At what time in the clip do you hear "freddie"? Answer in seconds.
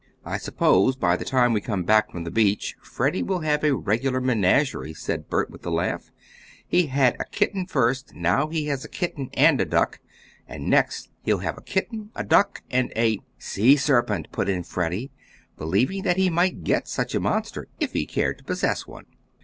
2.81-3.21, 14.63-15.11